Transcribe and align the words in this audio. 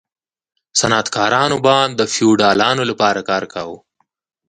صنعتکارانو 0.79 1.57
به 1.65 1.77
د 1.99 2.01
فیوډالانو 2.13 2.83
لپاره 2.91 3.19
کار 3.29 3.43
کاوه. 3.53 3.77